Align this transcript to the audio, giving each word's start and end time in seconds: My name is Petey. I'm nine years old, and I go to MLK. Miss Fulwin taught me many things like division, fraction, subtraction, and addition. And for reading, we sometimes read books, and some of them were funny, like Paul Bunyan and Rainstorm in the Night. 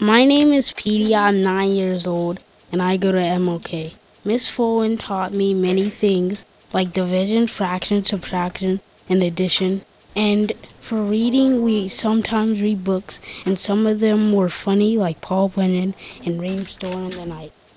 My 0.00 0.24
name 0.24 0.52
is 0.52 0.70
Petey. 0.70 1.12
I'm 1.12 1.40
nine 1.40 1.72
years 1.72 2.06
old, 2.06 2.44
and 2.70 2.80
I 2.80 2.96
go 2.96 3.10
to 3.10 3.18
MLK. 3.18 3.94
Miss 4.24 4.48
Fulwin 4.48 4.96
taught 4.96 5.32
me 5.32 5.52
many 5.52 5.90
things 5.90 6.44
like 6.72 6.92
division, 6.92 7.48
fraction, 7.48 8.04
subtraction, 8.04 8.78
and 9.08 9.24
addition. 9.24 9.82
And 10.14 10.52
for 10.78 11.02
reading, 11.02 11.64
we 11.64 11.88
sometimes 11.88 12.62
read 12.62 12.84
books, 12.84 13.20
and 13.44 13.58
some 13.58 13.88
of 13.88 13.98
them 13.98 14.32
were 14.32 14.48
funny, 14.48 14.96
like 14.96 15.20
Paul 15.20 15.48
Bunyan 15.48 15.96
and 16.24 16.40
Rainstorm 16.40 17.06
in 17.06 17.18
the 17.18 17.26
Night. 17.26 17.52